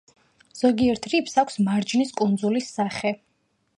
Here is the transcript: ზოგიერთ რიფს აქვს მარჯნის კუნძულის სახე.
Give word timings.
ზოგიერთ 0.61 1.05
რიფს 1.13 1.37
აქვს 1.43 1.59
მარჯნის 1.67 2.15
კუნძულის 2.23 2.71
სახე. 2.79 3.13